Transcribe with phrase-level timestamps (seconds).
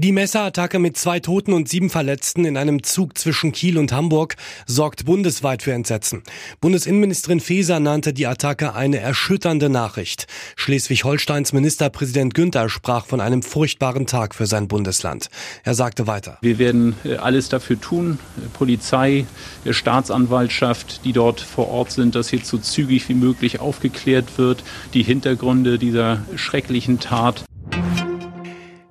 [0.00, 4.36] Die Messerattacke mit zwei Toten und sieben Verletzten in einem Zug zwischen Kiel und Hamburg
[4.64, 6.22] sorgt bundesweit für Entsetzen.
[6.60, 10.28] Bundesinnenministerin Faeser nannte die Attacke eine erschütternde Nachricht.
[10.54, 15.30] Schleswig-Holsteins Ministerpräsident Günther sprach von einem furchtbaren Tag für sein Bundesland.
[15.64, 16.38] Er sagte weiter.
[16.42, 18.20] Wir werden äh, alles dafür tun,
[18.52, 19.26] Polizei,
[19.68, 24.62] Staatsanwaltschaft, die dort vor Ort sind, dass hier so zügig wie möglich aufgeklärt wird,
[24.94, 27.42] die Hintergründe dieser schrecklichen Tat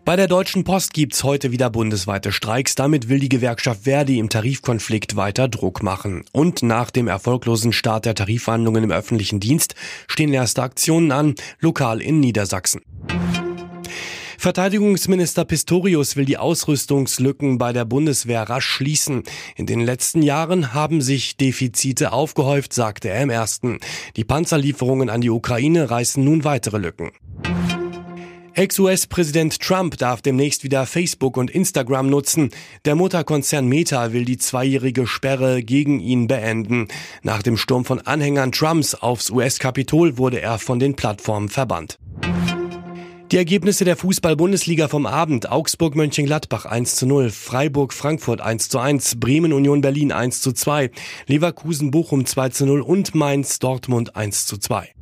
[0.07, 2.75] bei der Deutschen Post gibt's heute wieder bundesweite Streiks.
[2.75, 6.23] Damit will die Gewerkschaft Verdi im Tarifkonflikt weiter Druck machen.
[6.31, 9.75] Und nach dem erfolglosen Start der Tarifverhandlungen im öffentlichen Dienst
[10.07, 12.83] stehen erste Aktionen an, lokal in Niedersachsen.
[14.37, 19.23] Verteidigungsminister Pistorius will die Ausrüstungslücken bei der Bundeswehr rasch schließen.
[19.57, 23.79] In den letzten Jahren haben sich Defizite aufgehäuft, sagte er im ersten.
[24.15, 27.11] Die Panzerlieferungen an die Ukraine reißen nun weitere Lücken.
[28.57, 32.49] Ex-US-Präsident Trump darf demnächst wieder Facebook und Instagram nutzen.
[32.85, 36.87] Der Mutterkonzern Meta will die zweijährige Sperre gegen ihn beenden.
[37.21, 41.99] Nach dem Sturm von Anhängern Trumps aufs US-Kapitol wurde er von den Plattformen verbannt.
[43.31, 45.51] Die Ergebnisse der Fußball-Bundesliga vom Abend.
[45.51, 50.51] Augsburg Mönchengladbach 1 zu 0, Freiburg Frankfurt 1 zu 1, Bremen Union Berlin 1 zu
[50.51, 50.89] 2,
[51.27, 54.96] Leverkusen Bochum 2 zu 0 und Mainz Dortmund 1 zu 2.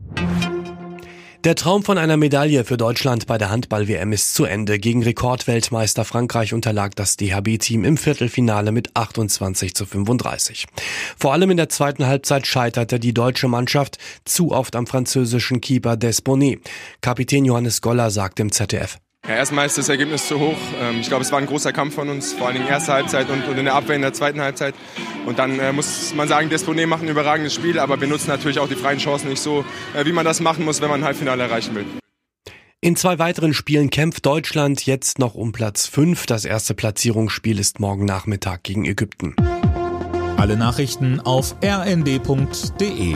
[1.46, 4.80] Der Traum von einer Medaille für Deutschland bei der Handball-WM ist zu Ende.
[4.80, 10.66] Gegen Rekordweltmeister Frankreich unterlag das DHB-Team im Viertelfinale mit 28 zu 35.
[11.16, 15.98] Vor allem in der zweiten Halbzeit scheiterte die deutsche Mannschaft zu oft am französischen Keeper
[15.98, 16.62] Desponet.
[17.02, 18.98] Kapitän Johannes Goller sagt im ZDF.
[19.28, 20.58] Ja, erstmal ist das Ergebnis zu hoch.
[20.80, 22.92] Ähm, ich glaube, es war ein großer Kampf von uns, vor allem in der ersten
[22.92, 24.76] Halbzeit und in der Abwehr in der zweiten Halbzeit.
[25.26, 28.60] Und dann äh, muss man sagen, Desponé macht ein überragendes Spiel, aber wir nutzen natürlich
[28.60, 31.06] auch die freien Chancen nicht so, äh, wie man das machen muss, wenn man ein
[31.06, 31.86] Halbfinale erreichen will.
[32.82, 36.28] In zwei weiteren Spielen kämpft Deutschland jetzt noch um Platz 5.
[36.28, 39.36] Das erste Platzierungsspiel ist morgen Nachmittag gegen Ägypten.
[40.38, 43.16] Alle Nachrichten auf rnd.de